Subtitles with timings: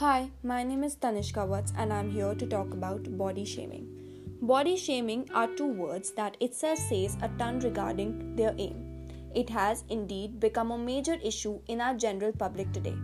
[0.00, 3.86] Hi, my name is Tanishka Watts and I'm here to talk about body shaming.
[4.42, 9.08] Body shaming are two words that itself says a ton regarding their aim.
[9.34, 12.94] It has indeed become a major issue in our general public today.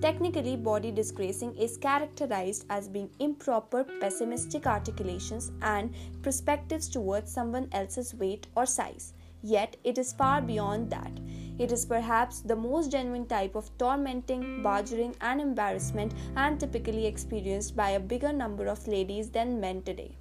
[0.00, 8.14] Technically, body disgracing is characterized as being improper, pessimistic articulations and perspectives towards someone else's
[8.14, 9.12] weight or size.
[9.42, 11.12] Yet, it is far beyond that.
[11.60, 17.76] It is perhaps the most genuine type of tormenting, badgering, and embarrassment and typically experienced
[17.76, 20.16] by a bigger number of ladies than men today.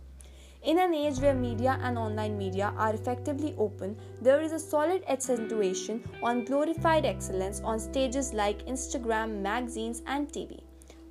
[0.64, 5.02] In an age where media and online media are effectively open, there is a solid
[5.08, 10.60] accentuation on glorified excellence on stages like Instagram, magazines, and TV.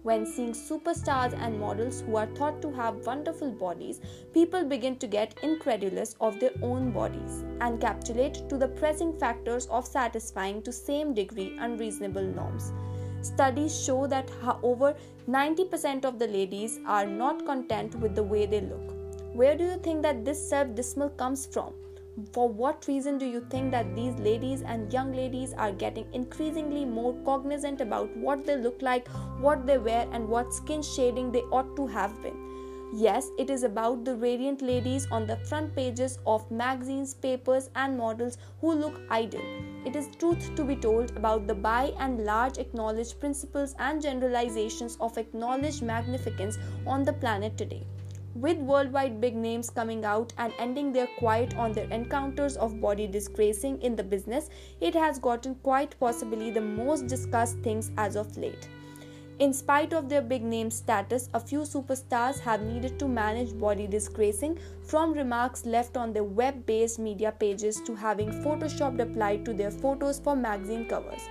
[0.09, 4.01] When seeing superstars and models who are thought to have wonderful bodies,
[4.33, 9.67] people begin to get incredulous of their own bodies and capitulate to the pressing factors
[9.67, 12.73] of satisfying to same degree unreasonable norms.
[13.21, 14.31] Studies show that
[14.63, 14.97] over
[15.29, 18.95] 90% of the ladies are not content with the way they look.
[19.35, 21.75] Where do you think that this self dismal comes from?
[22.33, 26.85] For what reason do you think that these ladies and young ladies are getting increasingly
[26.85, 29.09] more cognizant about what they look like,
[29.41, 32.49] what they wear, and what skin shading they ought to have been?
[32.95, 37.99] Yes, it is about the radiant ladies on the front pages of magazines, papers, and
[37.99, 39.45] models who look ideal.
[39.85, 44.97] It is truth to be told about the by and large acknowledged principles and generalizations
[45.01, 47.85] of acknowledged magnificence on the planet today.
[48.35, 53.07] With worldwide big names coming out and ending their quiet on their encounters of body
[53.07, 54.49] disgracing in the business,
[54.81, 58.69] it has gotten quite possibly the most discussed things as of late.
[59.39, 63.87] In spite of their big name status, a few superstars have needed to manage body
[63.87, 69.53] disgracing from remarks left on their web based media pages to having photoshopped applied to
[69.53, 71.23] their photos for magazine covers.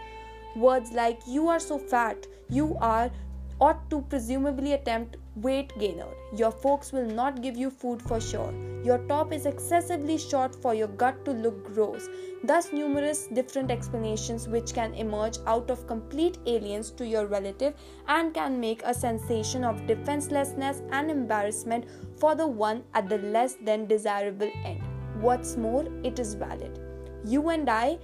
[0.55, 3.11] Words like you are so fat, you are
[3.59, 6.07] ought to presumably attempt weight gainer.
[6.35, 8.53] Your folks will not give you food for sure.
[8.83, 12.07] Your top is excessively short for your gut to look gross.
[12.43, 17.73] Thus, numerous different explanations which can emerge out of complete aliens to your relative
[18.07, 21.85] and can make a sensation of defenselessness and embarrassment
[22.19, 24.81] for the one at the less than desirable end.
[25.19, 26.79] What's more, it is valid.
[27.25, 27.97] You and I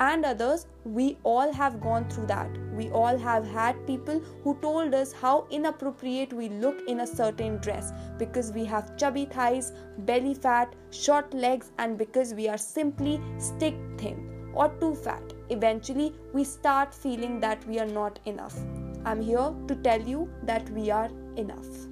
[0.00, 2.50] and others, we all have gone through that.
[2.74, 7.58] We all have had people who told us how inappropriate we look in a certain
[7.58, 13.20] dress because we have chubby thighs, belly fat, short legs, and because we are simply
[13.38, 15.22] stick thin or too fat.
[15.50, 18.58] Eventually, we start feeling that we are not enough.
[19.04, 21.89] I'm here to tell you that we are enough.